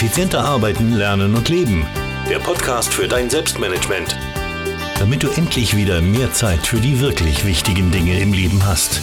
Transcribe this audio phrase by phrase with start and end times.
[0.00, 1.86] Effizienter arbeiten, lernen und leben.
[2.26, 4.16] Der Podcast für dein Selbstmanagement.
[4.98, 9.02] Damit du endlich wieder mehr Zeit für die wirklich wichtigen Dinge im Leben hast.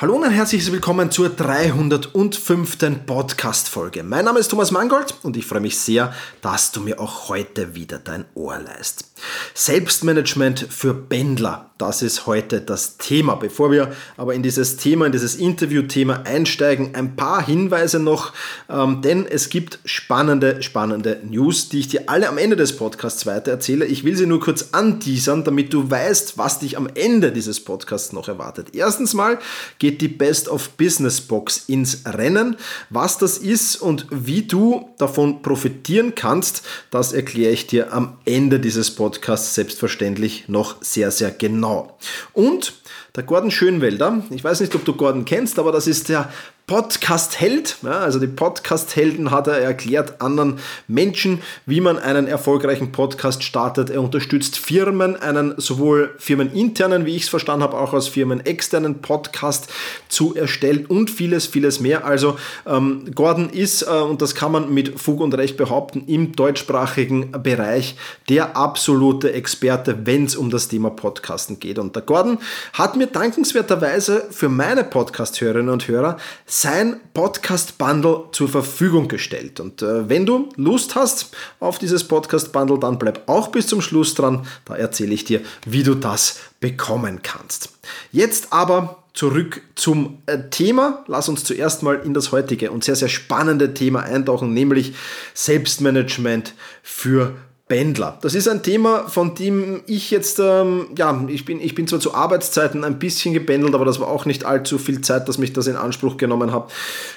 [0.00, 3.04] Hallo und ein herzliches Willkommen zur 305.
[3.04, 4.04] Podcast-Folge.
[4.04, 7.74] Mein Name ist Thomas Mangold und ich freue mich sehr, dass du mir auch heute
[7.74, 9.12] wieder dein Ohr leist.
[9.54, 11.67] Selbstmanagement für Pendler.
[11.78, 13.36] Das ist heute das Thema.
[13.36, 18.32] Bevor wir aber in dieses Thema, in dieses Interview-Thema einsteigen, ein paar Hinweise noch,
[18.68, 23.26] ähm, denn es gibt spannende, spannende News, die ich dir alle am Ende des Podcasts
[23.26, 23.84] weiter erzähle.
[23.84, 28.12] Ich will sie nur kurz anteasern, damit du weißt, was dich am Ende dieses Podcasts
[28.12, 28.74] noch erwartet.
[28.74, 29.38] Erstens mal
[29.78, 32.56] geht die Best of Business Box ins Rennen.
[32.90, 38.58] Was das ist und wie du davon profitieren kannst, das erkläre ich dir am Ende
[38.58, 41.67] dieses Podcasts selbstverständlich noch sehr, sehr genau.
[41.68, 41.98] Genau.
[42.32, 42.74] Und
[43.14, 46.32] der Gordon Schönwelder, ich weiß nicht, ob du Gordon kennst, aber das ist der
[46.68, 47.78] Podcast-Held.
[47.82, 53.88] Ja, also die Podcast-Helden hat er erklärt anderen Menschen, wie man einen erfolgreichen Podcast startet.
[53.88, 59.68] Er unterstützt Firmen, einen sowohl firmeninternen, wie ich es verstanden habe, auch als firmenexternen Podcast
[60.10, 62.04] zu erstellen und vieles, vieles mehr.
[62.04, 66.36] Also ähm, Gordon ist, äh, und das kann man mit Fug und Recht behaupten, im
[66.36, 67.96] deutschsprachigen Bereich
[68.28, 71.78] der absolute Experte, wenn es um das Thema Podcasten geht.
[71.78, 72.36] Und der Gordon
[72.74, 76.18] hat mir dankenswerterweise für meine Podcast-Hörerinnen und Hörer
[76.60, 79.60] sein Podcast-Bundle zur Verfügung gestellt.
[79.60, 84.14] Und äh, wenn du Lust hast auf dieses Podcast-Bundle, dann bleib auch bis zum Schluss
[84.14, 84.46] dran.
[84.64, 87.70] Da erzähle ich dir, wie du das bekommen kannst.
[88.12, 91.04] Jetzt aber zurück zum äh, Thema.
[91.06, 94.94] Lass uns zuerst mal in das heutige und sehr, sehr spannende Thema eintauchen, nämlich
[95.34, 97.34] Selbstmanagement für
[97.68, 98.16] Pendler.
[98.22, 102.00] Das ist ein Thema, von dem ich jetzt, ähm, ja, ich bin, ich bin zwar
[102.00, 105.52] zu Arbeitszeiten ein bisschen gependelt, aber das war auch nicht allzu viel Zeit, dass mich
[105.52, 106.70] das in Anspruch genommen habe.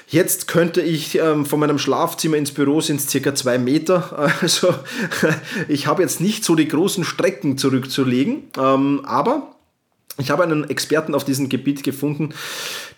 [0.08, 4.30] Jetzt könnte ich ähm, von meinem Schlafzimmer ins Büro sind es circa zwei Meter.
[4.42, 4.74] Also
[5.68, 9.52] ich habe jetzt nicht so die großen Strecken zurückzulegen, ähm, aber
[10.18, 12.34] ich habe einen Experten auf diesem Gebiet gefunden,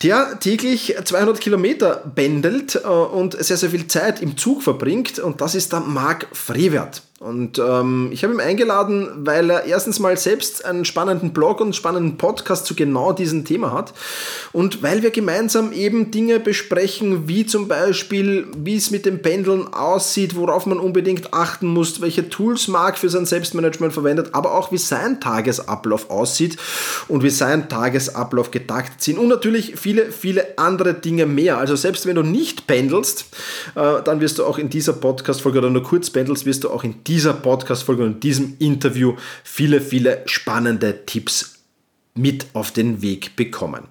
[0.03, 5.21] der täglich 200 Kilometer pendelt äh, und sehr, sehr viel Zeit im Zug verbringt.
[5.21, 7.03] Und das ist der Marc Frevert.
[7.25, 11.69] Und ähm, ich habe ihn eingeladen, weil er erstens mal selbst einen spannenden Blog und
[11.69, 13.95] einen spannenden Podcast zu genau diesem Thema hat.
[14.53, 19.73] Und weil wir gemeinsam eben Dinge besprechen, wie zum Beispiel, wie es mit dem Pendeln
[19.73, 24.71] aussieht, worauf man unbedingt achten muss, welche Tools Marc für sein Selbstmanagement verwendet, aber auch
[24.71, 26.59] wie sein Tagesablauf aussieht
[27.09, 29.19] und wie sein Tagesablauf getaktet sind.
[29.19, 31.57] Und natürlich viele, viele andere Dinge mehr.
[31.57, 33.29] Also selbst wenn du nicht pendelst,
[33.77, 36.85] äh, dann wirst du auch in dieser Podcast-Folge oder nur kurz pendelst, wirst du auch
[36.85, 39.15] in dieser Podcast-Folge und diesem Interview
[39.45, 41.61] viele, viele spannende Tipps
[42.15, 43.85] mit auf den Weg bekommen.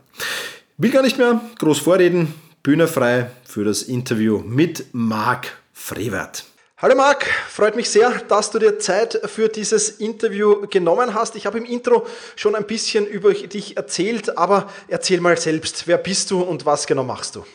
[0.78, 2.34] Will gar nicht mehr groß vorreden.
[2.64, 6.46] Bühne frei für das Interview mit Marc Frevert.
[6.78, 11.38] Hallo Marc, freut mich sehr, dass du dir Zeit für dieses Interview genommen hast.
[11.38, 12.06] Ich habe im Intro
[12.36, 16.86] schon ein bisschen über dich erzählt, aber erzähl mal selbst, wer bist du und was
[16.86, 17.46] genau machst du?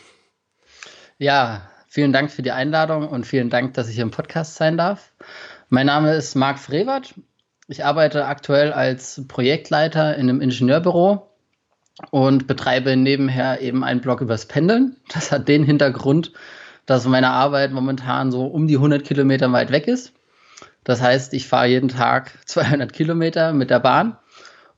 [1.19, 5.11] Ja, vielen Dank für die Einladung und vielen Dank, dass ich im Podcast sein darf.
[5.71, 7.13] Mein Name ist Marc Frevert.
[7.67, 11.29] Ich arbeite aktuell als Projektleiter in einem Ingenieurbüro
[12.09, 14.95] und betreibe nebenher eben einen Blog übers Pendeln.
[15.13, 16.33] Das hat den Hintergrund,
[16.87, 20.13] dass meine Arbeit momentan so um die 100 Kilometer weit weg ist.
[20.83, 24.17] Das heißt, ich fahre jeden Tag 200 Kilometer mit der Bahn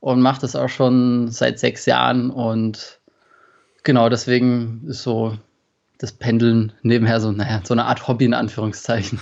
[0.00, 2.28] und mache das auch schon seit sechs Jahren.
[2.28, 3.00] Und
[3.82, 5.38] genau deswegen ist so
[6.02, 9.20] das Pendeln nebenher so, naja, so eine Art Hobby in Anführungszeichen.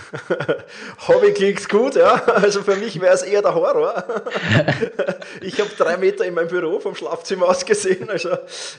[1.08, 2.22] Hobby klingt gut, ja.
[2.36, 4.02] Also für mich wäre es eher der Horror.
[5.42, 8.08] ich habe drei Meter in meinem Büro vom Schlafzimmer aus gesehen.
[8.08, 8.30] Also,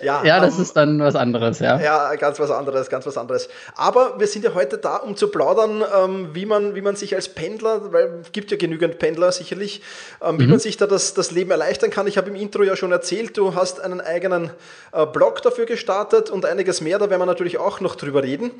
[0.01, 1.79] ja, ja, das ähm, ist dann was anderes, ja.
[1.79, 3.49] Ja, ganz was anderes, ganz was anderes.
[3.75, 7.13] Aber wir sind ja heute da, um zu plaudern, ähm, wie, man, wie man sich
[7.13, 9.83] als Pendler, weil es gibt ja genügend Pendler sicherlich,
[10.23, 10.49] ähm, wie mhm.
[10.49, 12.07] man sich da das, das Leben erleichtern kann.
[12.07, 14.49] Ich habe im Intro ja schon erzählt, du hast einen eigenen
[14.91, 18.23] äh, Blog dafür gestartet und einiges mehr, da werden wir natürlich auch noch noch drüber
[18.23, 18.51] reden.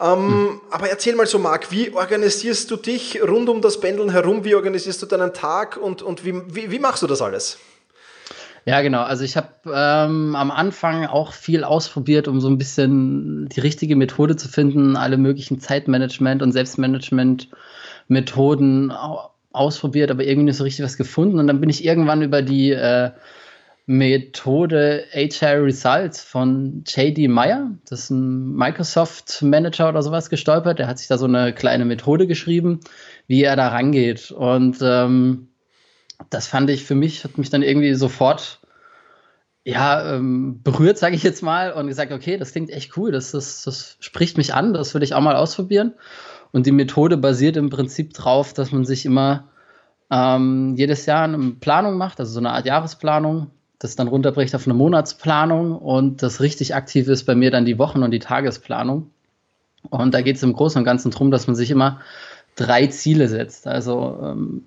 [0.00, 0.60] Ähm, hm.
[0.70, 4.44] Aber erzähl mal so, Marc, wie organisierst du dich rund um das Pendeln herum?
[4.44, 7.58] Wie organisierst du deinen Tag und, und wie, wie, wie machst du das alles?
[8.64, 9.02] Ja, genau.
[9.02, 13.96] Also ich habe ähm, am Anfang auch viel ausprobiert, um so ein bisschen die richtige
[13.96, 18.92] Methode zu finden, alle möglichen Zeitmanagement- und Selbstmanagement-Methoden
[19.52, 21.38] ausprobiert, aber irgendwie nicht so richtig was gefunden.
[21.38, 23.12] Und dann bin ich irgendwann über die äh,
[23.90, 27.70] Methode HR Results von JD Meyer.
[27.88, 30.78] Das ist ein Microsoft Manager oder sowas gestolpert.
[30.78, 32.80] Der hat sich da so eine kleine Methode geschrieben,
[33.28, 34.30] wie er da rangeht.
[34.30, 35.48] Und ähm,
[36.28, 38.60] das fand ich für mich, hat mich dann irgendwie sofort
[39.64, 43.30] ja, ähm, berührt, sage ich jetzt mal, und gesagt, okay, das klingt echt cool, das,
[43.30, 45.94] das, das spricht mich an, das würde ich auch mal ausprobieren.
[46.52, 49.48] Und die Methode basiert im Prinzip darauf, dass man sich immer
[50.10, 54.66] ähm, jedes Jahr eine Planung macht, also so eine Art Jahresplanung, das dann runterbricht auf
[54.66, 59.10] eine Monatsplanung und das richtig aktiv ist bei mir dann die Wochen- und die Tagesplanung.
[59.90, 62.00] Und da geht es im Großen und Ganzen darum, dass man sich immer
[62.56, 63.68] drei Ziele setzt.
[63.68, 64.64] Also ähm,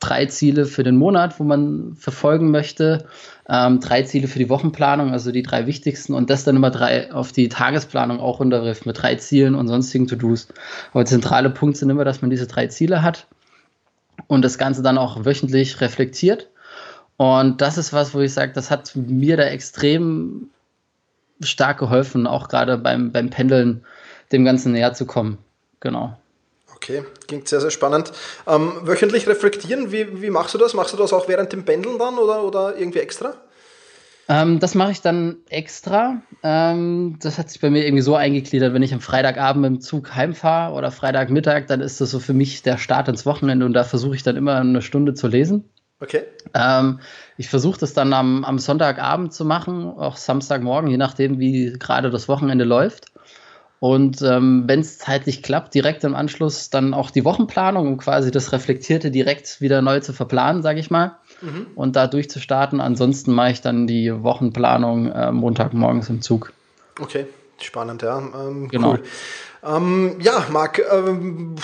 [0.00, 3.06] drei Ziele für den Monat, wo man verfolgen möchte,
[3.48, 7.12] ähm, drei Ziele für die Wochenplanung, also die drei wichtigsten und das dann immer drei
[7.12, 10.48] auf die Tagesplanung auch runterrifft mit drei Zielen und sonstigen To-Dos.
[10.92, 13.26] Aber zentrale Punkt sind immer, dass man diese drei Ziele hat
[14.26, 16.48] und das Ganze dann auch wöchentlich reflektiert.
[17.20, 20.48] Und das ist was, wo ich sage, das hat mir da extrem
[21.42, 23.84] stark geholfen, auch gerade beim, beim Pendeln
[24.32, 25.36] dem Ganzen näher zu kommen.
[25.80, 26.18] Genau.
[26.74, 28.10] Okay, klingt sehr, sehr spannend.
[28.46, 30.72] Ähm, wöchentlich reflektieren, wie, wie machst du das?
[30.72, 33.34] Machst du das auch während dem Pendeln dann oder, oder irgendwie extra?
[34.26, 36.22] Ähm, das mache ich dann extra.
[36.42, 40.14] Ähm, das hat sich bei mir irgendwie so eingegliedert, wenn ich am Freitagabend im Zug
[40.14, 43.84] heimfahre oder Freitagmittag, dann ist das so für mich der Start ins Wochenende und da
[43.84, 45.68] versuche ich dann immer eine Stunde zu lesen.
[46.00, 46.22] Okay.
[46.54, 47.00] Ähm,
[47.36, 52.10] ich versuche das dann am, am Sonntagabend zu machen, auch Samstagmorgen, je nachdem, wie gerade
[52.10, 53.06] das Wochenende läuft.
[53.80, 58.30] Und ähm, wenn es zeitlich klappt, direkt im Anschluss dann auch die Wochenplanung, um quasi
[58.30, 61.66] das Reflektierte direkt wieder neu zu verplanen, sage ich mal, mhm.
[61.76, 62.80] und da durchzustarten.
[62.80, 66.52] Ansonsten mache ich dann die Wochenplanung äh, Montagmorgens im Zug.
[67.00, 67.26] Okay,
[67.64, 68.18] spannend, ja.
[68.18, 68.92] Ähm, genau.
[68.92, 69.02] Cool.
[69.62, 71.54] Ähm, ja, Marc, ähm,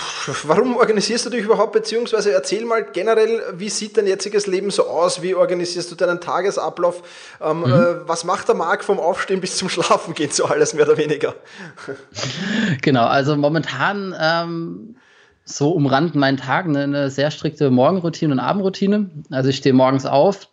[0.43, 4.87] warum organisierst du dich überhaupt, beziehungsweise erzähl mal generell, wie sieht dein jetziges Leben so
[4.87, 5.23] aus?
[5.23, 7.01] Wie organisierst du deinen Tagesablauf?
[7.41, 7.65] Ähm, mhm.
[7.65, 10.97] äh, was macht der Marc vom Aufstehen bis zum Schlafen geht so alles mehr oder
[10.97, 11.35] weniger?
[12.81, 14.95] Genau, also momentan ähm,
[15.43, 19.09] so umrannt mein Tag eine, eine, sehr strikte Morgenroutine und Abendroutine.
[19.31, 20.49] Also ich stehe morgens auf,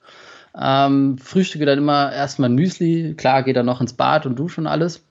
[0.58, 4.66] ähm, frühstücke dann immer erstmal Müsli, klar, gehe dann noch ins Bad und dusche und
[4.66, 5.03] alles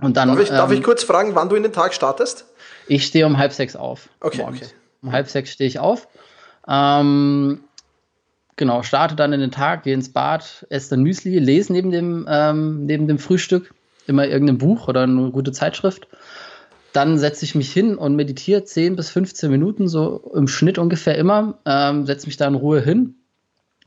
[0.00, 1.94] und dann, darf, ich, ähm, darf ich ähm, kurz fragen, wann du in den Tag
[1.94, 2.46] startest?
[2.86, 4.08] Ich stehe um halb sechs auf.
[4.20, 4.66] Okay, okay.
[5.02, 6.08] Um halb sechs stehe ich auf.
[6.68, 7.60] Ähm,
[8.56, 12.26] genau, starte dann in den Tag, gehe ins Bad, esse dann Müsli, lese neben dem,
[12.28, 13.72] ähm, neben dem Frühstück
[14.06, 16.08] immer irgendein Buch oder eine gute Zeitschrift.
[16.92, 21.16] Dann setze ich mich hin und meditiere 10 bis 15 Minuten, so im Schnitt ungefähr
[21.18, 21.58] immer.
[21.66, 23.16] Ähm, setze mich da in Ruhe hin.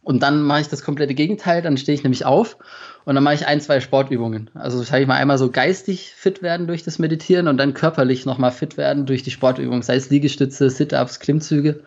[0.10, 1.62] Und dann mache ich das komplette Gegenteil.
[1.62, 2.58] Dann stehe ich nämlich auf
[3.06, 4.50] und dann mache ich ein, zwei Sportübungen.
[4.56, 8.26] Also sage ich mal einmal so geistig fit werden durch das Meditieren und dann körperlich
[8.26, 11.84] nochmal fit werden durch die Sportübungen, sei es Liegestütze, Sit-ups, Klimmzüge,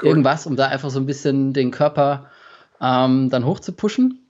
[0.00, 0.08] cool.
[0.08, 2.30] irgendwas, um da einfach so ein bisschen den Körper
[2.80, 4.20] ähm, dann hoch zu pushen.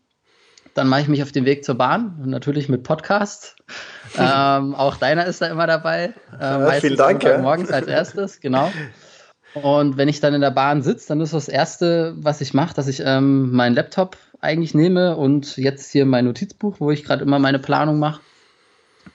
[0.73, 3.57] Dann mache ich mich auf den Weg zur Bahn, natürlich mit Podcast.
[4.19, 6.15] ähm, auch deiner ist da immer dabei.
[6.41, 7.23] Äh, ja, vielen Dank.
[7.23, 7.37] Ja.
[7.37, 8.73] Morgens als erstes, genau.
[9.55, 12.75] Und wenn ich dann in der Bahn sitze, dann ist das Erste, was ich mache,
[12.75, 17.23] dass ich ähm, meinen Laptop eigentlich nehme und jetzt hier mein Notizbuch, wo ich gerade
[17.23, 18.21] immer meine Planung mache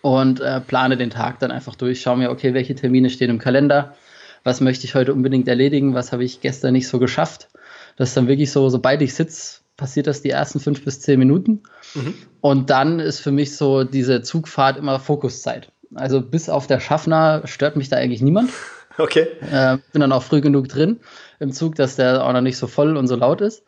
[0.02, 2.02] und äh, plane den Tag dann einfach durch.
[2.02, 3.96] Schaue mir, okay, welche Termine stehen im Kalender,
[4.44, 7.50] was möchte ich heute unbedingt erledigen, was habe ich gestern nicht so geschafft.
[7.98, 11.20] Das ist dann wirklich so, sobald ich sitze, passiert das die ersten fünf bis zehn
[11.20, 11.64] Minuten.
[11.94, 12.14] Mhm.
[12.42, 15.72] Und dann ist für mich so diese Zugfahrt immer Fokuszeit.
[15.96, 18.52] Also bis auf der Schaffner stört mich da eigentlich niemand.
[19.10, 19.28] Okay.
[19.52, 21.00] Äh, bin dann auch früh genug drin
[21.40, 23.64] im Zug, dass der auch noch nicht so voll und so laut ist.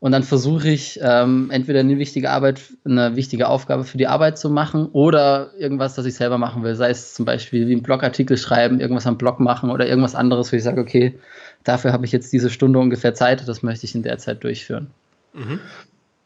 [0.00, 4.36] Und dann versuche ich ähm, entweder eine wichtige Arbeit, eine wichtige Aufgabe für die Arbeit
[4.36, 6.74] zu machen oder irgendwas, das ich selber machen will.
[6.74, 10.52] Sei es zum Beispiel wie einen Blogartikel schreiben, irgendwas am Blog machen oder irgendwas anderes,
[10.52, 11.20] wo ich sage, okay,
[11.62, 14.88] dafür habe ich jetzt diese Stunde ungefähr Zeit, das möchte ich in der Zeit durchführen.
[15.34, 15.60] Mhm.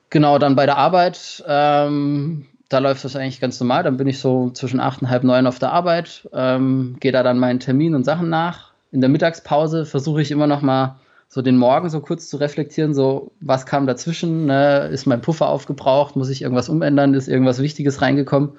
[0.09, 3.82] Genau, dann bei der Arbeit ähm, da läuft das eigentlich ganz normal.
[3.82, 7.23] Dann bin ich so zwischen acht und halb neun auf der Arbeit, ähm, gehe da
[7.23, 8.73] dann meinen Termin und Sachen nach.
[8.92, 10.96] In der Mittagspause versuche ich immer noch mal
[11.28, 14.88] so den Morgen so kurz zu reflektieren, so was kam dazwischen, ne?
[14.92, 18.52] ist mein Puffer aufgebraucht, muss ich irgendwas umändern, ist irgendwas Wichtiges reingekommen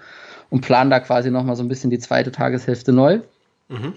[0.49, 3.21] und plan da quasi noch mal so ein bisschen die zweite Tageshälfte neu.
[3.69, 3.93] Mhm.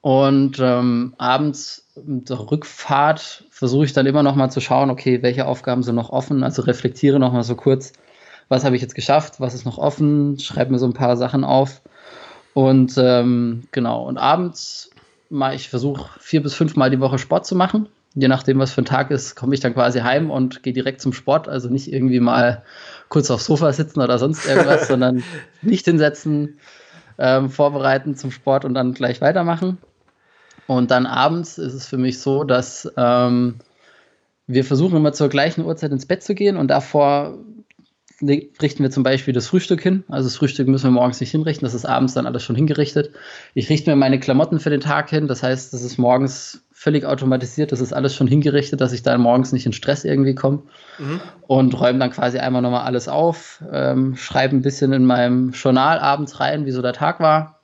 [0.00, 5.46] Und ähm, abends der Rückfahrt versuche ich dann immer noch mal zu schauen, okay, welche
[5.46, 7.92] Aufgaben sind noch offen, also reflektiere noch mal so kurz,
[8.48, 11.44] was habe ich jetzt geschafft, was ist noch offen, schreibe mir so ein paar Sachen
[11.44, 11.82] auf.
[12.54, 14.90] Und ähm, genau, und abends
[15.28, 17.88] mal, ich versuche vier bis fünf Mal die Woche Sport zu machen.
[18.14, 21.02] Je nachdem, was für ein Tag ist, komme ich dann quasi heim und gehe direkt
[21.02, 21.48] zum Sport.
[21.48, 22.62] Also nicht irgendwie mal
[23.08, 25.22] kurz aufs Sofa sitzen oder sonst irgendwas, sondern
[25.60, 26.58] nicht hinsetzen,
[27.18, 29.78] ähm, vorbereiten zum Sport und dann gleich weitermachen.
[30.66, 33.56] Und dann abends ist es für mich so, dass ähm,
[34.46, 37.36] wir versuchen immer zur gleichen Uhrzeit ins Bett zu gehen und davor
[38.22, 40.04] richten wir zum Beispiel das Frühstück hin.
[40.08, 43.10] Also das Frühstück müssen wir morgens nicht hinrichten, das ist abends dann alles schon hingerichtet.
[43.54, 47.06] Ich richte mir meine Klamotten für den Tag hin, das heißt, das ist morgens völlig
[47.06, 47.72] automatisiert.
[47.72, 50.62] Das ist alles schon hingerichtet, dass ich da morgens nicht in Stress irgendwie komme.
[50.98, 51.20] Mhm.
[51.46, 55.98] Und räume dann quasi einmal nochmal alles auf, ähm, schreibe ein bisschen in meinem Journal
[55.98, 57.60] abends rein, wie so der Tag war.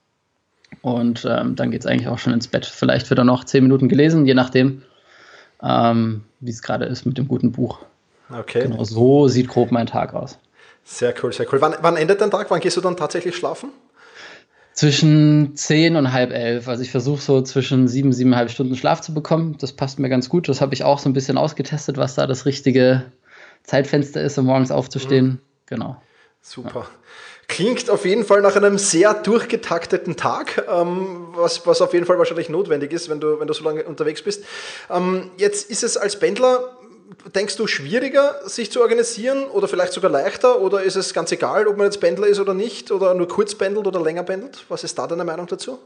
[0.80, 2.64] Und ähm, dann geht es eigentlich auch schon ins Bett.
[2.64, 4.82] Vielleicht wird er noch zehn Minuten gelesen, je nachdem,
[5.62, 7.80] ähm, wie es gerade ist mit dem guten Buch.
[8.34, 8.62] Okay.
[8.62, 10.38] Genau, so sieht grob mein Tag aus.
[10.84, 11.60] Sehr cool, sehr cool.
[11.60, 12.50] Wann, wann endet dein Tag?
[12.50, 13.70] Wann gehst du dann tatsächlich schlafen?
[14.72, 16.66] Zwischen zehn und halb elf.
[16.66, 19.56] Also ich versuche so zwischen sieben, siebeneinhalb Stunden Schlaf zu bekommen.
[19.60, 20.48] Das passt mir ganz gut.
[20.48, 23.04] Das habe ich auch so ein bisschen ausgetestet, was da das richtige
[23.64, 25.26] Zeitfenster ist, um morgens aufzustehen.
[25.26, 25.38] Mhm.
[25.66, 26.02] Genau.
[26.40, 26.80] Super.
[26.80, 26.86] Ja.
[27.48, 32.16] Klingt auf jeden Fall nach einem sehr durchgetakteten Tag, ähm, was, was auf jeden Fall
[32.18, 34.44] wahrscheinlich notwendig ist, wenn du, wenn du so lange unterwegs bist.
[34.90, 36.78] Ähm, jetzt ist es als Pendler
[37.34, 40.60] denkst du, schwieriger, sich zu organisieren oder vielleicht sogar leichter?
[40.60, 42.90] Oder ist es ganz egal, ob man jetzt Pendler ist oder nicht?
[42.90, 44.64] Oder nur kurz pendelt oder länger pendelt?
[44.68, 45.78] Was ist da deine Meinung dazu?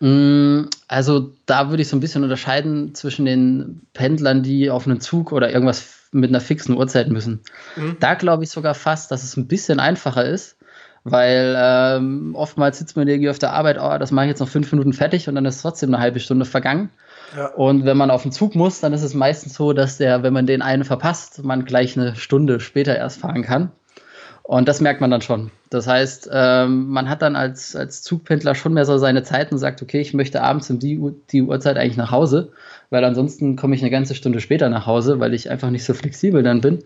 [0.00, 5.00] Mm, also da würde ich so ein bisschen unterscheiden zwischen den Pendlern, die auf einen
[5.00, 7.40] Zug oder irgendwas mit einer fixen Uhrzeit müssen.
[7.76, 7.96] Mhm.
[8.00, 10.56] Da glaube ich sogar fast, dass es ein bisschen einfacher ist,
[11.04, 14.48] weil ähm, oftmals sitzt man irgendwie auf der Arbeit, oh, das mache ich jetzt noch
[14.48, 16.90] fünf Minuten fertig und dann ist trotzdem eine halbe Stunde vergangen.
[17.56, 20.32] Und wenn man auf den Zug muss, dann ist es meistens so, dass der, wenn
[20.32, 23.70] man den einen verpasst, man gleich eine Stunde später erst fahren kann.
[24.42, 25.52] Und das merkt man dann schon.
[25.70, 29.58] Das heißt, ähm, man hat dann als, als Zugpendler schon mehr so seine Zeit und
[29.58, 32.50] sagt, okay, ich möchte abends um die, die Uhrzeit eigentlich nach Hause,
[32.90, 35.94] weil ansonsten komme ich eine ganze Stunde später nach Hause, weil ich einfach nicht so
[35.94, 36.80] flexibel dann bin.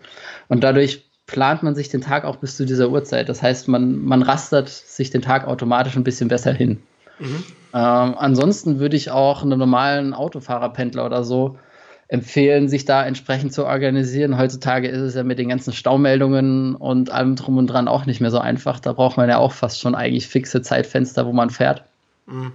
[0.47, 3.29] Und dadurch plant man sich den Tag auch bis zu dieser Uhrzeit.
[3.29, 6.83] Das heißt, man, man rastert sich den Tag automatisch ein bisschen besser hin.
[7.17, 7.43] Mhm.
[7.75, 11.59] Ähm, ansonsten würde ich auch einem normalen Autofahrerpendler oder so
[12.07, 14.37] empfehlen, sich da entsprechend zu organisieren.
[14.37, 18.21] Heutzutage ist es ja mit den ganzen Staumeldungen und allem drum und dran auch nicht
[18.21, 18.79] mehr so einfach.
[18.79, 21.83] Da braucht man ja auch fast schon eigentlich fixe Zeitfenster, wo man fährt.
[22.27, 22.53] Mhm.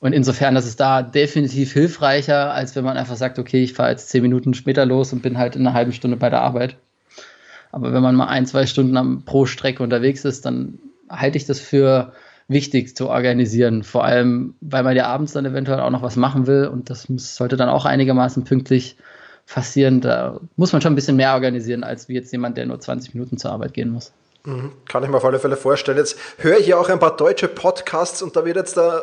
[0.00, 3.90] Und insofern ist es da definitiv hilfreicher, als wenn man einfach sagt, okay, ich fahre
[3.90, 6.74] jetzt zehn Minuten später los und bin halt in einer halben Stunde bei der Arbeit.
[7.70, 11.60] Aber wenn man mal ein, zwei Stunden pro Strecke unterwegs ist, dann halte ich das
[11.60, 12.12] für
[12.52, 13.82] wichtig zu organisieren.
[13.82, 17.08] Vor allem, weil man ja abends dann eventuell auch noch was machen will und das
[17.08, 18.96] muss, sollte dann auch einigermaßen pünktlich
[19.46, 20.00] passieren.
[20.00, 23.14] Da muss man schon ein bisschen mehr organisieren, als wie jetzt jemand, der nur 20
[23.14, 24.12] Minuten zur Arbeit gehen muss.
[24.44, 24.72] Mhm.
[24.88, 25.98] Kann ich mir auf alle Fälle vorstellen.
[25.98, 29.02] Jetzt höre ich ja auch ein paar deutsche Podcasts und da wird jetzt da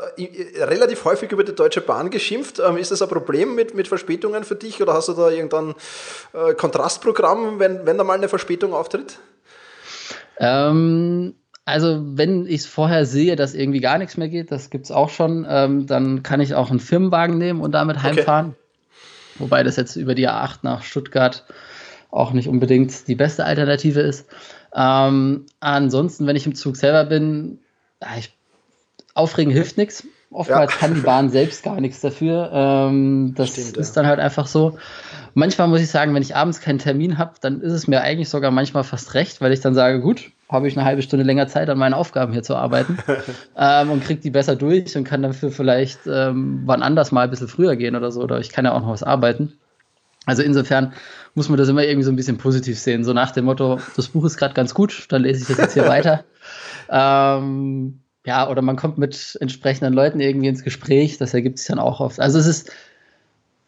[0.58, 2.60] relativ häufig über die Deutsche Bahn geschimpft.
[2.60, 5.75] Ähm, ist das ein Problem mit, mit Verspätungen für dich oder hast du da irgendein
[6.34, 9.20] äh, Kontrastprogramm, wenn, wenn da mal eine Verspätung auftritt?
[10.39, 11.36] Ähm,
[11.69, 14.91] also, wenn ich es vorher sehe, dass irgendwie gar nichts mehr geht, das gibt es
[14.91, 18.47] auch schon, ähm, dann kann ich auch einen Firmenwagen nehmen und damit heimfahren.
[18.49, 18.55] Okay.
[19.39, 21.45] Wobei das jetzt über die A8 nach Stuttgart
[22.11, 24.27] auch nicht unbedingt die beste Alternative ist.
[24.75, 27.59] Ähm, ansonsten, wenn ich im Zug selber bin,
[28.17, 28.33] ich,
[29.13, 30.05] aufregen hilft nichts.
[30.31, 30.77] Oftmals ja.
[30.77, 32.51] kann die Bahn selbst gar nichts dafür.
[32.53, 34.77] Ähm, das Stimmt, ist dann halt einfach so.
[35.33, 38.29] Manchmal muss ich sagen, wenn ich abends keinen Termin habe, dann ist es mir eigentlich
[38.29, 41.48] sogar manchmal fast recht, weil ich dann sage, gut, habe ich eine halbe Stunde länger
[41.48, 42.98] Zeit, an meinen Aufgaben hier zu arbeiten
[43.58, 47.29] ähm, und kriege die besser durch und kann dafür vielleicht ähm, wann anders mal ein
[47.29, 48.22] bisschen früher gehen oder so.
[48.22, 49.53] Oder ich kann ja auch noch was arbeiten.
[50.25, 50.94] Also insofern
[51.36, 53.03] muss man das immer irgendwie so ein bisschen positiv sehen.
[53.03, 55.74] So nach dem Motto, das Buch ist gerade ganz gut, dann lese ich das jetzt
[55.74, 56.24] hier weiter.
[56.89, 61.79] Ähm, ja, oder man kommt mit entsprechenden Leuten irgendwie ins Gespräch, das ergibt sich dann
[61.79, 62.20] auch oft.
[62.20, 62.72] Also es ist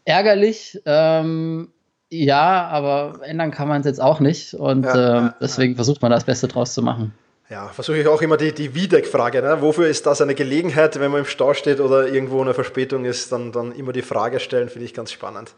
[0.06, 1.70] ärgerlich, ähm,
[2.12, 5.76] ja, aber ändern kann man es jetzt auch nicht und ja, äh, deswegen ja.
[5.78, 7.14] versucht man das Beste draus zu machen.
[7.50, 9.42] Ja, versuche ich auch immer die, die Wiedeck-Frage.
[9.42, 9.58] Ne?
[9.62, 13.32] Wofür ist das eine Gelegenheit, wenn man im Stau steht oder irgendwo eine Verspätung ist,
[13.32, 15.54] dann, dann immer die Frage stellen, finde ich ganz spannend.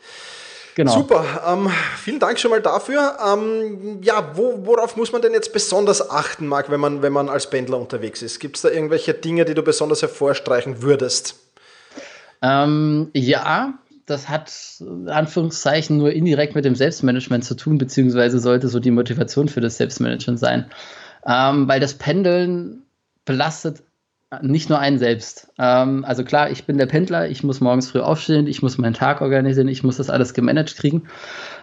[0.75, 0.91] Genau.
[0.91, 3.17] Super, ähm, vielen Dank schon mal dafür.
[3.23, 7.29] Ähm, ja, wo, worauf muss man denn jetzt besonders achten, Marc, wenn man, wenn man
[7.29, 8.39] als Pendler unterwegs ist?
[8.39, 11.35] Gibt es da irgendwelche Dinge, die du besonders hervorstreichen würdest?
[12.41, 13.75] Ähm, ja,
[14.13, 14.53] das hat
[15.07, 19.77] Anführungszeichen nur indirekt mit dem Selbstmanagement zu tun, beziehungsweise sollte so die Motivation für das
[19.77, 20.65] Selbstmanagement sein.
[21.25, 22.83] Ähm, weil das Pendeln
[23.25, 23.83] belastet
[24.41, 25.49] nicht nur einen selbst.
[25.59, 28.93] Ähm, also klar, ich bin der Pendler, ich muss morgens früh aufstehen, ich muss meinen
[28.93, 31.03] Tag organisieren, ich muss das alles gemanagt kriegen.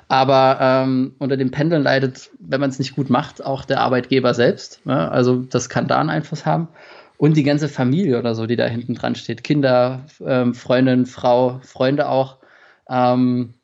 [0.09, 4.35] Aber ähm, unter dem Pendeln leidet, wenn man es nicht gut macht, auch der Arbeitgeber
[4.35, 4.85] selbst.
[4.87, 5.11] Ne?
[5.11, 6.69] Also das kann da einen Einfluss haben
[7.17, 9.45] und die ganze Familie oder so, die da hinten dran steht.
[9.45, 12.40] Kinder, ähm, Freundin, Frau, Freunde auch.
[12.91, 13.55] Ähm,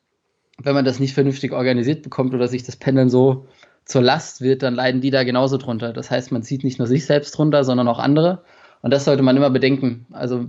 [0.61, 3.47] wenn man das nicht vernünftig organisiert bekommt oder sich das Pendeln so
[3.85, 5.93] zur Last wird, dann leiden die da genauso drunter.
[5.93, 8.43] Das heißt, man zieht nicht nur sich selbst drunter, sondern auch andere.
[8.81, 10.05] Und das sollte man immer bedenken.
[10.11, 10.45] Also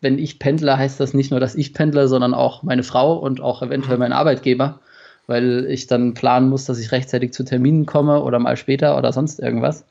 [0.00, 3.40] wenn ich pendle, heißt das nicht nur, dass ich pendle, sondern auch meine Frau und
[3.40, 4.80] auch eventuell mein Arbeitgeber,
[5.26, 9.12] weil ich dann planen muss, dass ich rechtzeitig zu Terminen komme oder mal später oder
[9.12, 9.86] sonst irgendwas.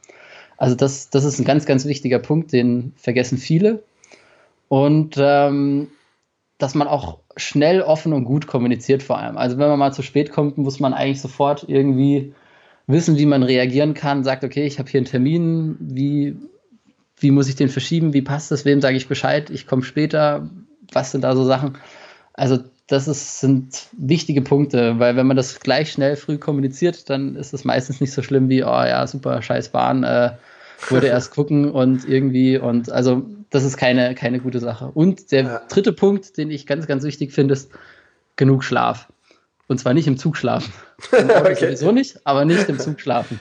[0.58, 3.84] Also das, das ist ein ganz, ganz wichtiger Punkt, den vergessen viele.
[4.68, 5.88] Und ähm,
[6.60, 9.38] dass man auch schnell, offen und gut kommuniziert vor allem.
[9.38, 12.34] Also wenn man mal zu spät kommt, muss man eigentlich sofort irgendwie
[12.88, 16.36] wissen, wie man reagieren kann, sagt, okay, ich habe hier einen Termin, wie,
[17.18, 20.50] wie muss ich den verschieben, wie passt das, wem sage ich Bescheid, ich komme später,
[20.92, 21.78] was sind da so Sachen.
[22.34, 27.36] Also das ist, sind wichtige Punkte, weil wenn man das gleich schnell früh kommuniziert, dann
[27.36, 30.32] ist es meistens nicht so schlimm wie, oh ja, super, scheiß Bahn, äh,
[30.90, 34.90] würde erst gucken und irgendwie und also das ist keine, keine gute Sache.
[34.94, 35.62] Und der ja.
[35.70, 37.70] dritte Punkt, den ich ganz, ganz wichtig finde, ist
[38.38, 39.10] genug Schlaf.
[39.68, 40.74] Und zwar nicht im Zug schlafen.
[41.12, 41.56] okay.
[41.56, 43.40] Sowieso nicht, aber nicht im Zug schlafen.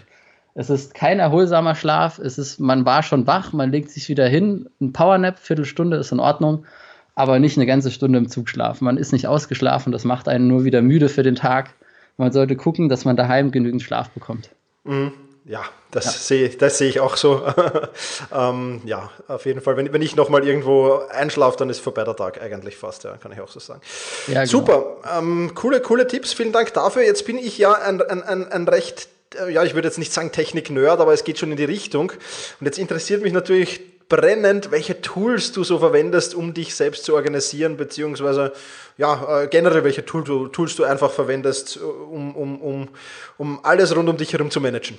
[0.54, 2.18] Es ist kein erholsamer Schlaf.
[2.18, 4.68] Es ist, man war schon wach, man legt sich wieder hin.
[4.80, 6.66] Ein Powernap, Viertelstunde ist in Ordnung,
[7.14, 8.84] aber nicht eine ganze Stunde im Zug schlafen.
[8.84, 11.70] Man ist nicht ausgeschlafen, das macht einen nur wieder müde für den Tag.
[12.16, 14.50] Man sollte gucken, dass man daheim genügend Schlaf bekommt.
[14.84, 15.12] Mhm.
[15.50, 16.10] Ja, das ja.
[16.12, 17.42] sehe das sehe ich auch so.
[18.32, 19.76] ähm, ja, auf jeden Fall.
[19.76, 23.32] Wenn, wenn ich nochmal irgendwo einschlafe, dann ist vorbei der Tag eigentlich fast, ja, kann
[23.32, 23.80] ich auch so sagen.
[24.28, 24.46] Ja, genau.
[24.46, 27.02] Super, ähm, coole, coole Tipps, vielen Dank dafür.
[27.02, 29.08] Jetzt bin ich ja ein, ein, ein, ein recht,
[29.44, 32.12] äh, ja, ich würde jetzt nicht sagen Technik-Nerd, aber es geht schon in die Richtung.
[32.60, 37.16] Und jetzt interessiert mich natürlich brennend, welche Tools du so verwendest, um dich selbst zu
[37.16, 38.52] organisieren, beziehungsweise
[38.98, 42.88] ja, äh, generell welche Tool Tools du einfach verwendest, um, um, um,
[43.36, 44.96] um alles rund um dich herum zu managen.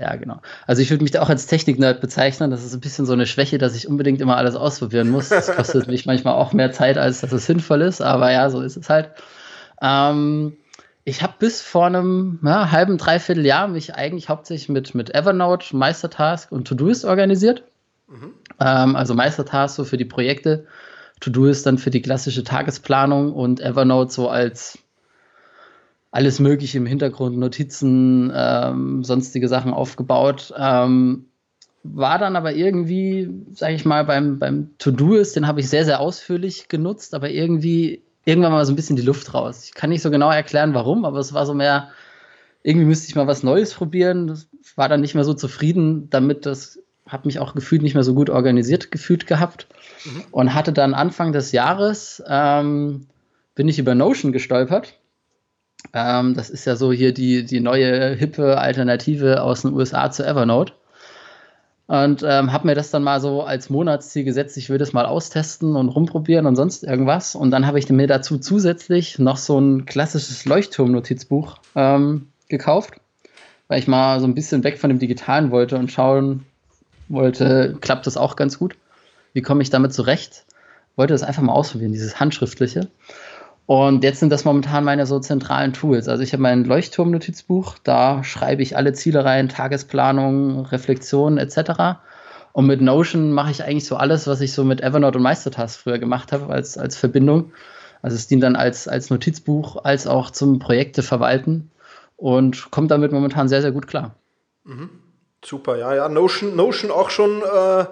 [0.00, 0.40] Ja, genau.
[0.66, 2.52] Also ich würde mich da auch als Technik-Nerd bezeichnen.
[2.52, 5.28] Das ist ein bisschen so eine Schwäche, dass ich unbedingt immer alles ausprobieren muss.
[5.28, 8.00] Das kostet mich manchmal auch mehr Zeit, als dass es sinnvoll ist.
[8.00, 9.10] Aber ja, so ist es halt.
[9.82, 10.56] Ähm,
[11.02, 15.74] ich habe bis vor einem ja, halben, dreiviertel Jahr mich eigentlich hauptsächlich mit, mit Evernote,
[15.74, 17.64] Meistertask und Todoist organisiert.
[18.06, 18.34] Mhm.
[18.60, 20.66] Ähm, also Meistertask so für die Projekte,
[21.18, 24.78] Todoist dann für die klassische Tagesplanung und Evernote so als
[26.10, 30.54] alles Mögliche im Hintergrund, Notizen, ähm, sonstige Sachen aufgebaut.
[30.56, 31.26] Ähm,
[31.82, 36.00] war dann aber irgendwie, sage ich mal, beim, beim To-Do-Ist, den habe ich sehr, sehr
[36.00, 39.64] ausführlich genutzt, aber irgendwie irgendwann mal so ein bisschen die Luft raus.
[39.64, 41.88] Ich kann nicht so genau erklären, warum, aber es war so mehr,
[42.62, 44.26] irgendwie müsste ich mal was Neues probieren.
[44.26, 48.02] Das war dann nicht mehr so zufrieden damit, das habe mich auch gefühlt nicht mehr
[48.02, 49.66] so gut organisiert gefühlt gehabt
[50.04, 50.24] mhm.
[50.30, 53.06] und hatte dann Anfang des Jahres ähm,
[53.54, 54.97] bin ich über Notion gestolpert
[55.92, 60.26] ähm, das ist ja so hier die, die neue hippe Alternative aus den USA zu
[60.26, 60.72] Evernote.
[61.86, 65.06] Und ähm, habe mir das dann mal so als Monatsziel gesetzt, ich will das mal
[65.06, 67.34] austesten und rumprobieren und sonst irgendwas.
[67.34, 72.94] Und dann habe ich mir dazu zusätzlich noch so ein klassisches Leuchtturm-Notizbuch ähm, gekauft,
[73.68, 76.44] weil ich mal so ein bisschen weg von dem Digitalen wollte und schauen
[77.08, 78.76] wollte, klappt das auch ganz gut?
[79.32, 80.44] Wie komme ich damit zurecht?
[80.94, 82.88] Wollte das einfach mal ausprobieren, dieses Handschriftliche.
[83.68, 86.08] Und jetzt sind das momentan meine so zentralen Tools.
[86.08, 91.98] Also ich habe mein Leuchtturm-Notizbuch, da schreibe ich alle Ziele rein, Tagesplanung, Reflexion etc.
[92.52, 95.78] Und mit Notion mache ich eigentlich so alles, was ich so mit Evernote und Meistertask
[95.78, 97.52] früher gemacht habe als, als Verbindung.
[98.00, 101.70] Also es dient dann als, als Notizbuch, als auch zum Projekte verwalten
[102.16, 104.14] und kommt damit momentan sehr, sehr gut klar.
[104.64, 104.88] Mhm.
[105.44, 106.08] Super, ja, ja.
[106.08, 107.84] Notion, Notion auch schon äh,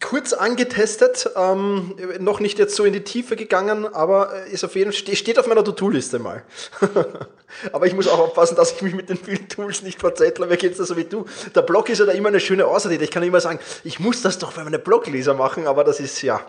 [0.00, 4.74] kurz angetestet, ähm, noch nicht jetzt so in die Tiefe gegangen, aber äh, ist auf
[4.74, 6.42] jeden Fall, steht auf meiner To-Do-Liste mal.
[7.72, 10.46] aber ich muss auch aufpassen, dass ich mich mit den vielen Tools nicht verzettle.
[10.46, 11.24] Mir geht es da so wie du.
[11.54, 13.04] Der Blog ist ja da immer eine schöne Ausrede.
[13.04, 16.20] Ich kann immer sagen, ich muss das doch für meine Blogleser machen, aber das ist
[16.22, 16.40] ja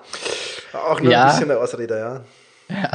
[0.73, 1.23] auch nur ja.
[1.23, 2.21] ein bisschen eine Ausrede, ja.
[2.69, 2.91] Ja.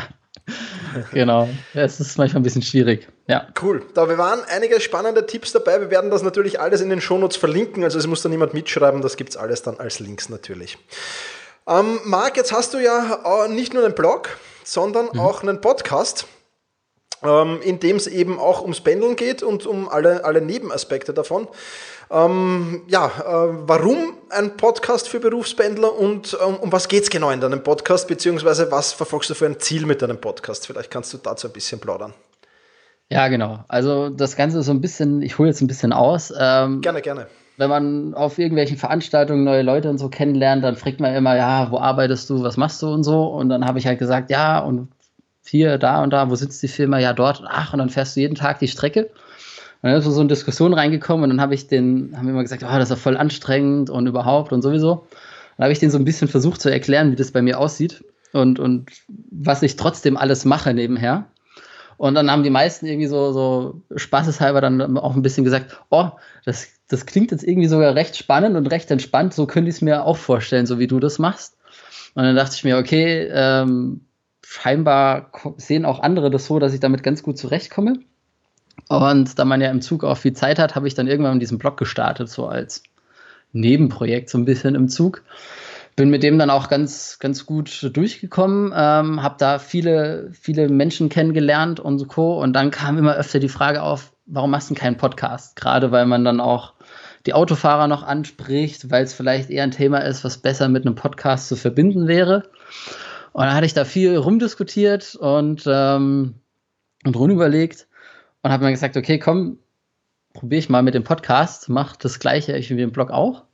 [1.12, 1.48] genau.
[1.74, 3.08] Es ist manchmal ein bisschen schwierig.
[3.26, 3.48] Ja.
[3.60, 3.84] Cool.
[3.94, 5.80] Da waren einige spannende Tipps dabei.
[5.80, 7.84] Wir werden das natürlich alles in den Shownotes verlinken.
[7.84, 9.00] Also es muss da niemand mitschreiben.
[9.02, 10.78] Das gibt es alles dann als Links natürlich.
[11.66, 15.20] Ähm, Marc, jetzt hast du ja nicht nur einen Blog, sondern mhm.
[15.20, 16.26] auch einen Podcast,
[17.24, 21.48] ähm, in dem es eben auch ums Pendeln geht und um alle, alle Nebenaspekte davon.
[22.10, 27.30] Ähm, ja, äh, warum ein Podcast für Berufspendler und ähm, um was geht es genau
[27.30, 30.66] in deinem Podcast, beziehungsweise was verfolgst du für ein Ziel mit deinem Podcast?
[30.66, 32.12] Vielleicht kannst du dazu ein bisschen plaudern.
[33.08, 33.64] Ja, genau.
[33.68, 36.32] Also das Ganze ist so ein bisschen, ich hole jetzt ein bisschen aus.
[36.38, 37.26] Ähm, gerne, gerne.
[37.58, 41.70] Wenn man auf irgendwelchen Veranstaltungen neue Leute und so kennenlernt, dann fragt man immer, ja,
[41.70, 43.24] wo arbeitest du, was machst du und so.
[43.26, 44.88] Und dann habe ich halt gesagt, ja, und
[45.48, 46.98] hier, da und da, wo sitzt die Firma?
[46.98, 47.42] Ja, dort.
[47.46, 49.10] Ach, und dann fährst du jeden Tag die Strecke.
[49.82, 52.42] Und dann ist so eine Diskussion reingekommen und dann habe ich den, haben wir immer
[52.42, 55.06] gesagt, oh, das ist voll anstrengend und überhaupt und sowieso.
[55.56, 58.04] Dann habe ich den so ein bisschen versucht zu erklären, wie das bei mir aussieht
[58.32, 58.90] und, und
[59.30, 61.26] was ich trotzdem alles mache nebenher.
[61.96, 66.10] Und dann haben die meisten irgendwie so, so spaßeshalber dann auch ein bisschen gesagt, oh,
[66.44, 69.82] das, das klingt jetzt irgendwie sogar recht spannend und recht entspannt, so könnte ich es
[69.82, 71.56] mir auch vorstellen, so wie du das machst.
[72.14, 74.02] Und dann dachte ich mir, okay, ähm,
[74.52, 78.00] scheinbar sehen auch andere das so, dass ich damit ganz gut zurechtkomme.
[78.88, 81.56] Und da man ja im Zug auch viel Zeit hat, habe ich dann irgendwann diesen
[81.56, 82.82] Blog gestartet, so als
[83.52, 85.22] Nebenprojekt, so ein bisschen im Zug.
[85.96, 91.08] bin mit dem dann auch ganz, ganz gut durchgekommen, ähm, habe da viele, viele Menschen
[91.08, 92.38] kennengelernt und so Co.
[92.38, 95.56] Und dann kam immer öfter die Frage auf, warum machst du keinen Podcast?
[95.56, 96.74] Gerade weil man dann auch
[97.24, 100.94] die Autofahrer noch anspricht, weil es vielleicht eher ein Thema ist, was besser mit einem
[100.94, 102.50] Podcast zu verbinden wäre.
[103.32, 106.34] Und dann hatte ich da viel rumdiskutiert und, ähm,
[107.04, 107.86] und rumüberlegt
[108.42, 109.58] und habe mir gesagt, okay, komm,
[110.34, 113.44] probiere ich mal mit dem Podcast, mach das gleiche wie dem Blog auch.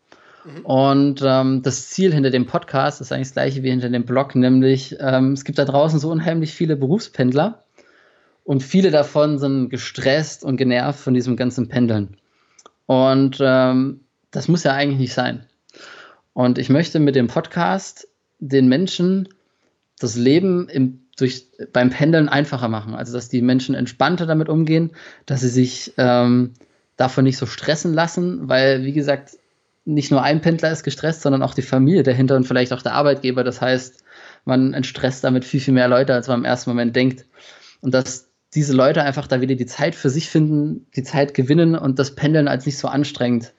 [0.45, 0.65] Mhm.
[0.65, 4.35] Und ähm, das Ziel hinter dem Podcast ist eigentlich das gleiche wie hinter dem Blog,
[4.35, 7.65] nämlich ähm, es gibt da draußen so unheimlich viele Berufspendler
[8.45, 12.17] und viele davon sind gestresst und genervt von diesem ganzen Pendeln.
[12.87, 15.45] Und ähm, das muss ja eigentlich nicht sein.
[16.33, 19.29] Und ich möchte mit dem Podcast den Menschen
[19.99, 22.95] das Leben im, durch, beim Pendeln einfacher machen.
[22.95, 24.93] Also, dass die Menschen entspannter damit umgehen,
[25.27, 26.55] dass sie sich ähm,
[26.97, 29.39] davon nicht so stressen lassen, weil, wie gesagt,
[29.85, 32.93] nicht nur ein Pendler ist gestresst, sondern auch die Familie dahinter und vielleicht auch der
[32.93, 33.43] Arbeitgeber.
[33.43, 34.05] Das heißt,
[34.45, 37.25] man entstresst damit viel, viel mehr Leute, als man im ersten Moment denkt.
[37.81, 41.75] Und dass diese Leute einfach da wieder die Zeit für sich finden, die Zeit gewinnen
[41.75, 43.55] und das Pendeln als nicht so anstrengend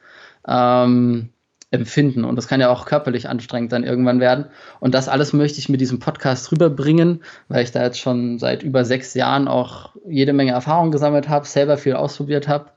[0.47, 1.29] ähm,
[1.71, 2.25] empfinden.
[2.25, 4.45] Und das kann ja auch körperlich anstrengend dann irgendwann werden.
[4.79, 8.63] Und das alles möchte ich mit diesem Podcast rüberbringen, weil ich da jetzt schon seit
[8.63, 12.71] über sechs Jahren auch jede Menge Erfahrung gesammelt habe, selber viel ausprobiert habe.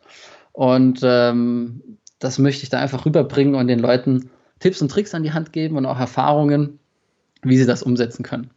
[0.52, 5.22] Und ähm, das möchte ich da einfach rüberbringen und den Leuten Tipps und Tricks an
[5.22, 6.78] die Hand geben und auch Erfahrungen,
[7.42, 8.50] wie sie das umsetzen können.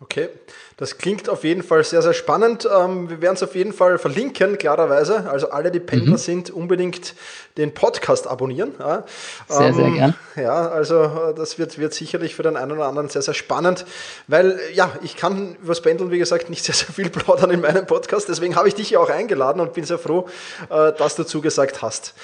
[0.00, 0.28] Okay,
[0.76, 2.68] das klingt auf jeden Fall sehr, sehr spannend.
[2.72, 5.28] Ähm, wir werden es auf jeden Fall verlinken, klarerweise.
[5.28, 6.18] Also alle, die Pendler mhm.
[6.18, 7.16] sind, unbedingt
[7.56, 8.74] den Podcast abonnieren.
[8.78, 9.04] Ja.
[9.48, 10.14] Sehr, ähm, sehr gern.
[10.36, 13.86] Ja, also äh, das wird, wird sicherlich für den einen oder anderen sehr, sehr spannend,
[14.28, 17.60] weil ja, ich kann über das Pendeln, wie gesagt, nicht sehr, sehr viel plaudern in
[17.60, 18.28] meinem Podcast.
[18.28, 20.28] Deswegen habe ich dich ja auch eingeladen und bin sehr froh,
[20.70, 22.14] äh, dass du zugesagt hast.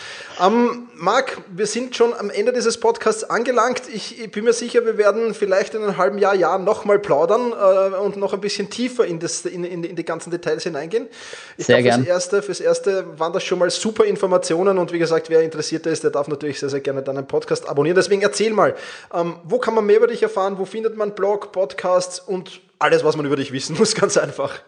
[0.40, 3.82] Ähm, Marc, wir sind schon am Ende dieses Podcasts angelangt.
[3.92, 7.52] Ich, ich bin mir sicher, wir werden vielleicht in einem halben Jahr, Jahr nochmal plaudern
[7.64, 11.08] äh, und noch ein bisschen tiefer in, das, in, in, in die ganzen Details hineingehen.
[11.56, 14.98] Ich sehr glaube, fürs erste, fürs erste waren das schon mal super Informationen und wie
[14.98, 17.96] gesagt, wer interessiert ist, der darf natürlich sehr, sehr gerne deinen Podcast abonnieren.
[17.96, 18.74] Deswegen erzähl mal,
[19.12, 20.58] ähm, wo kann man mehr über dich erfahren?
[20.58, 23.94] Wo findet man Blog, Podcasts und alles, was man über dich wissen muss?
[23.94, 24.60] Ganz einfach.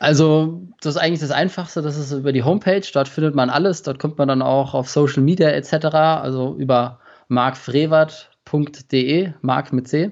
[0.00, 2.82] Also, das ist eigentlich das Einfachste, das ist über die Homepage.
[2.92, 3.82] Dort findet man alles.
[3.82, 5.94] Dort kommt man dann auch auf Social Media etc.
[5.94, 10.10] Also über markfrevert.de, Mark mit C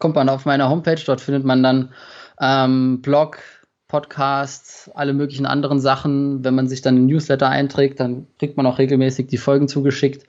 [0.00, 1.92] kommt man auf meine Homepage, dort findet man dann
[2.40, 3.38] ähm, Blog,
[3.86, 6.44] Podcasts, alle möglichen anderen Sachen.
[6.44, 10.26] Wenn man sich dann in Newsletter einträgt, dann kriegt man auch regelmäßig die Folgen zugeschickt.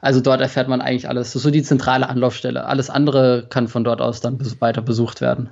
[0.00, 1.28] Also dort erfährt man eigentlich alles.
[1.28, 2.66] Das ist so die zentrale Anlaufstelle.
[2.66, 5.50] Alles andere kann von dort aus dann weiter besucht werden.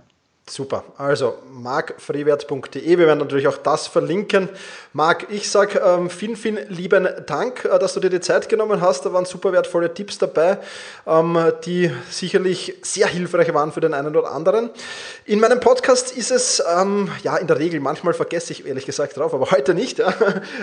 [0.50, 0.82] Super.
[0.98, 2.84] Also markfreewert.de.
[2.84, 4.48] Wir werden natürlich auch das verlinken.
[4.92, 8.80] Marc, ich sage ähm, vielen, vielen lieben Dank, äh, dass du dir die Zeit genommen
[8.80, 9.06] hast.
[9.06, 10.58] Da waren super wertvolle Tipps dabei,
[11.06, 14.70] ähm, die sicherlich sehr hilfreich waren für den einen oder anderen.
[15.26, 19.16] In meinem Podcast ist es, ähm, ja, in der Regel, manchmal vergesse ich ehrlich gesagt
[19.16, 20.12] drauf, aber heute nicht, ja,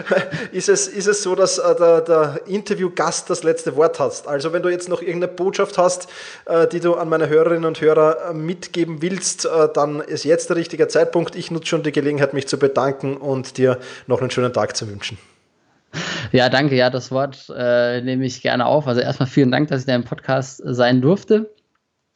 [0.51, 4.27] ist, es, ist es so, dass äh, der, der Interviewgast das letzte Wort hat.
[4.27, 6.09] Also wenn du jetzt noch irgendeine Botschaft hast,
[6.45, 10.49] äh, die du an meine Hörerinnen und Hörer äh, mitgeben willst, äh, dann ist jetzt
[10.49, 11.35] der richtige Zeitpunkt.
[11.35, 14.89] Ich nutze schon die Gelegenheit, mich zu bedanken und dir noch einen schönen Tag zu
[14.89, 15.17] wünschen.
[16.31, 16.75] Ja, danke.
[16.75, 18.87] Ja, das Wort äh, nehme ich gerne auf.
[18.87, 21.53] Also erstmal vielen Dank, dass ich da Podcast sein durfte.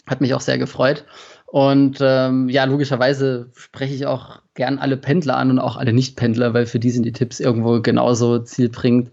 [0.05, 1.05] Hat mich auch sehr gefreut.
[1.45, 6.53] Und ähm, ja, logischerweise spreche ich auch gern alle Pendler an und auch alle Nicht-Pendler,
[6.53, 9.11] weil für die sind die Tipps irgendwo genauso zielbringend.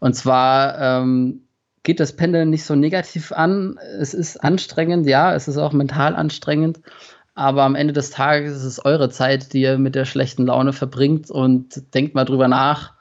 [0.00, 1.42] Und zwar ähm,
[1.82, 3.78] geht das Pendeln nicht so negativ an.
[4.00, 6.80] Es ist anstrengend, ja, es ist auch mental anstrengend.
[7.34, 10.72] Aber am Ende des Tages ist es eure Zeit, die ihr mit der schlechten Laune
[10.72, 12.92] verbringt und denkt mal drüber nach,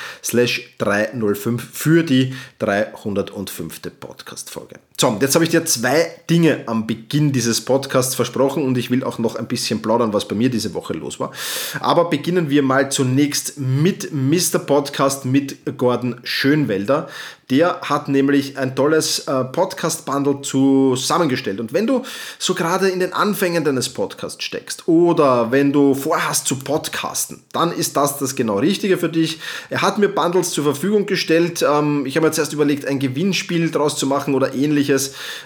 [0.79, 3.83] 305 für die 305.
[4.01, 4.81] Podcast-Folge.
[4.97, 9.03] So, jetzt habe ich dir zwei Dinge am Beginn dieses Podcasts versprochen und ich will
[9.03, 11.33] auch noch ein bisschen plaudern, was bei mir diese Woche los war.
[11.81, 14.61] Aber beginnen wir mal zunächst mit Mr.
[14.61, 17.09] Podcast mit Gordon Schönwelder.
[17.51, 21.61] Der hat nämlich ein tolles äh, Podcast-Bundle zusammengestellt.
[21.61, 22.03] Und wenn du
[22.39, 27.71] so gerade in den Anfängen deines Podcasts steckst oder wenn du vorhast zu podcasten, dann
[27.71, 29.41] ist das das genau Richtige für dich.
[29.69, 31.63] Er hat mir Bundles zur Verfügung gestellt.
[31.69, 34.84] Ähm, ich habe mir zuerst überlegt, ein Gewinnspiel daraus zu machen oder ähnliches.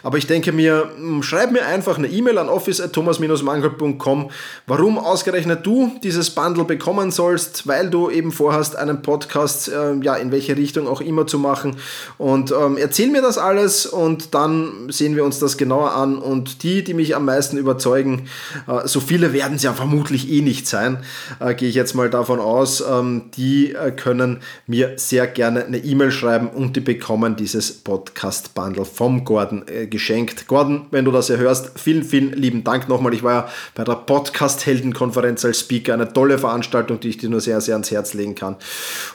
[0.02, 4.30] Aber ich denke mir, hm, schreib mir einfach eine E-Mail an office.thomas-mangel.com,
[4.66, 10.14] warum ausgerechnet du dieses Bundle bekommen sollst, weil du eben vorhast, einen Podcast, äh, ja,
[10.16, 11.76] in welche Richtung auch immer zu machen
[12.18, 16.18] und ähm, erzähl mir das alles und dann sehen wir uns das genauer an.
[16.18, 18.28] Und die, die mich am meisten überzeugen,
[18.66, 20.98] äh, so viele werden es ja vermutlich eh nicht sein,
[21.40, 25.78] äh, gehe ich jetzt mal davon aus, ähm, die äh, können mir sehr gerne eine
[25.78, 30.46] E-Mail schreiben und die bekommen dieses Podcast-Bundle vom Gordon äh, geschenkt.
[30.46, 33.12] Gordon, wenn du das ja hörst, vielen, vielen lieben Dank nochmal.
[33.12, 37.42] Ich war ja bei der Podcast-Helden-Konferenz als Speaker, eine tolle Veranstaltung, die ich dir nur
[37.42, 38.56] sehr, sehr ans Herz legen kann.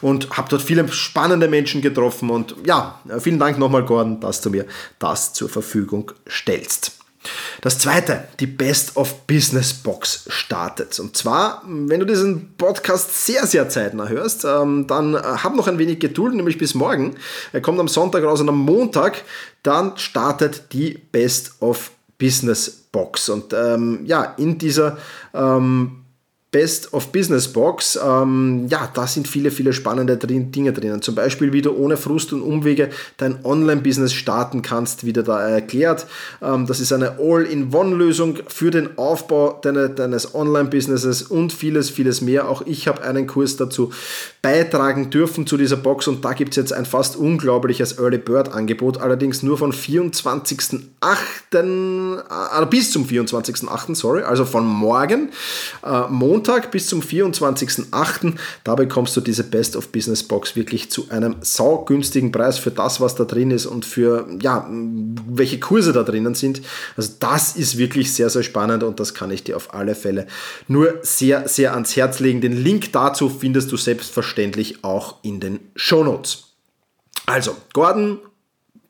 [0.02, 4.52] Und habe dort viele spannende Menschen getroffen und ja, vielen Dank nochmal, Gordon, dass du
[4.52, 4.68] mir
[5.00, 7.03] das zur Verfügung stellst.
[7.62, 11.00] Das zweite, die Best of Business Box startet.
[11.00, 15.78] Und zwar, wenn du diesen Podcast sehr, sehr zeitnah hörst, ähm, dann hab noch ein
[15.78, 17.16] wenig Geduld, nämlich bis morgen.
[17.52, 19.24] Er kommt am Sonntag raus und am Montag,
[19.64, 23.30] dann startet die Best of Business Box.
[23.30, 24.98] Und ähm, ja, in dieser
[25.34, 26.03] ähm,
[26.54, 31.02] Best of Business Box, ähm, ja, da sind viele, viele spannende drin, Dinge drinnen.
[31.02, 35.42] Zum Beispiel, wie du ohne Frust und Umwege dein Online-Business starten kannst, wie der da
[35.42, 36.06] erklärt.
[36.44, 42.48] Ähm, das ist eine All-in-One-Lösung für den Aufbau deine, deines Online-Businesses und vieles, vieles mehr.
[42.48, 43.92] Auch ich habe einen Kurs dazu
[44.44, 49.02] beitragen dürfen zu dieser Box und da gibt es jetzt ein fast unglaubliches Early Bird-Angebot,
[49.02, 50.84] allerdings nur von 24.8.
[51.52, 55.30] Äh, bis zum 24.8., sorry, also von morgen,
[55.84, 58.34] äh, Montag Montag bis zum 24.08.
[58.66, 63.00] Da bekommst du diese Best of Business Box wirklich zu einem saugünstigen Preis für das,
[63.00, 66.62] was da drin ist und für ja, welche Kurse da drinnen sind.
[66.98, 70.28] Also das ist wirklich sehr, sehr spannend und das kann ich dir auf alle Fälle
[70.68, 72.42] nur sehr, sehr ans Herz legen.
[72.42, 76.56] Den Link dazu findest du selbstverständlich auch in den Show Notes.
[77.26, 78.20] Also, Gordon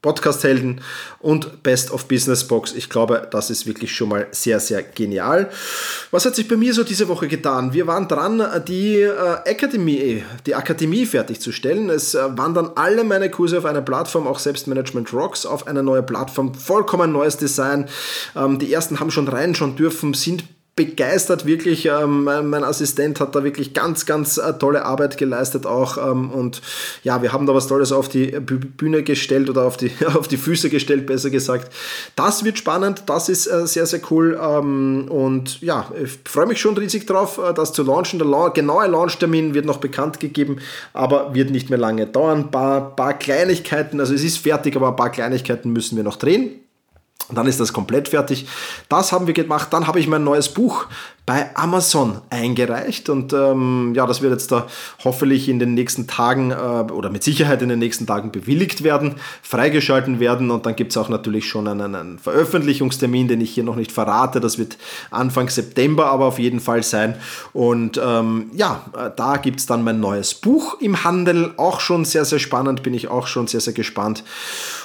[0.04, 0.82] Podcast-Helden
[1.20, 2.74] und Best of Business Box.
[2.74, 5.50] Ich glaube, das ist wirklich schon mal sehr, sehr genial.
[6.12, 7.74] Was hat sich bei mir so diese Woche getan?
[7.74, 9.10] Wir waren dran, die äh,
[9.50, 11.89] Akademie, die Akademie fertigzustellen.
[11.89, 16.04] Es äh, wandern alle meine Kurse auf einer Plattform, auch Selbstmanagement Rocks, auf eine neue
[16.04, 16.54] Plattform.
[16.54, 17.88] Vollkommen neues Design.
[18.36, 20.44] Ähm, die ersten haben schon rein schon dürfen, sind
[20.76, 21.86] begeistert wirklich.
[21.86, 25.98] Ähm, mein Assistent hat da wirklich ganz, ganz äh, tolle Arbeit geleistet auch.
[25.98, 26.62] Ähm, und
[27.04, 30.38] ja, wir haben da was Tolles auf die Bühne gestellt oder auf die, auf die
[30.38, 31.72] Füße gestellt, besser gesagt.
[32.16, 34.40] Das wird spannend, das ist äh, sehr, sehr cool.
[34.42, 38.18] Ähm, und ja, ich freue mich schon riesig drauf, äh, das zu launchen.
[38.18, 40.58] Der genaue Launchtermin wird noch bekannt gegeben,
[40.94, 42.40] aber wird nicht mehr lange dauern.
[42.40, 46.16] Ein paar, paar Kleinigkeiten, also es ist fertig, aber ein paar Kleinigkeiten müssen wir noch
[46.16, 46.62] drehen.
[47.32, 48.48] Dann ist das komplett fertig.
[48.90, 49.70] Das haben wir gemacht.
[49.72, 50.88] Dann habe ich mein neues Buch
[51.26, 53.08] bei Amazon eingereicht.
[53.10, 54.68] Und ähm, ja, das wird jetzt da
[55.04, 59.16] hoffentlich in den nächsten Tagen äh, oder mit Sicherheit in den nächsten Tagen bewilligt werden,
[59.42, 60.52] freigeschalten werden.
[60.52, 63.92] Und dann gibt es auch natürlich schon einen, einen, Veröffentlichungstermin, den ich hier noch nicht
[63.92, 64.42] verrate.
[64.42, 64.78] Das wird
[65.12, 67.16] Anfang September aber auf jeden Fall sein.
[67.54, 72.04] Und ähm, ja, äh, da gibt es dann mein neues Buch im Handel, auch schon
[72.04, 74.24] sehr, sehr spannend, bin ich auch schon sehr, sehr gespannt.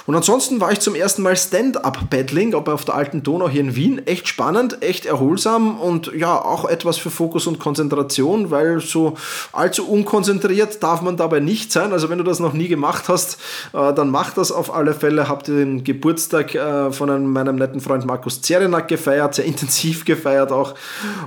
[0.05, 3.75] Und ansonsten war ich zum ersten Mal Stand-Up-Paddling, aber auf der alten Donau hier in
[3.75, 5.79] Wien, echt spannend, echt erholsam.
[5.79, 9.15] Und ja, auch etwas für Fokus und Konzentration, weil so
[9.51, 11.91] allzu unkonzentriert darf man dabei nicht sein.
[11.91, 13.39] Also wenn du das noch nie gemacht hast,
[13.73, 15.27] äh, dann mach das auf alle Fälle.
[15.27, 20.05] Habt ihr den Geburtstag äh, von einem, meinem netten Freund Markus Zerenak gefeiert, sehr intensiv
[20.05, 20.75] gefeiert auch.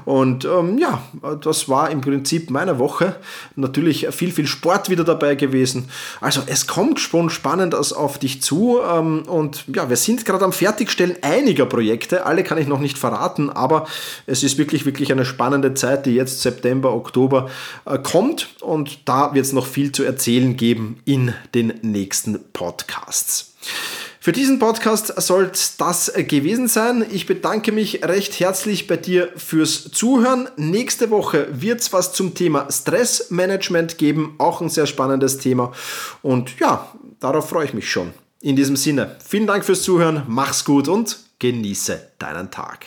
[0.04, 1.02] Und ähm, ja,
[1.40, 3.16] das war im Prinzip meine Woche.
[3.56, 5.88] Natürlich viel, viel Sport wieder dabei gewesen.
[6.20, 8.78] Also es kommt schon spannend auf dich zu.
[8.80, 12.26] Ähm, und ja, wir sind gerade am Fertigstellen einiger Projekte.
[12.26, 13.86] Alle kann ich noch nicht verraten, aber
[14.26, 17.50] es ist wirklich, wirklich wirklich eine spannende Zeit, die jetzt September, Oktober
[17.86, 18.50] äh, kommt.
[18.60, 23.54] Und da wird es noch viel zu erzählen geben in den nächsten Podcasts.
[24.20, 27.04] Für diesen Podcast soll das gewesen sein.
[27.10, 30.48] Ich bedanke mich recht herzlich bei dir fürs Zuhören.
[30.56, 35.72] Nächste Woche wird es was zum Thema Stressmanagement geben, auch ein sehr spannendes Thema.
[36.20, 38.12] Und ja, darauf freue ich mich schon.
[38.40, 42.86] In diesem Sinne, vielen Dank fürs Zuhören, mach's gut und genieße deinen Tag.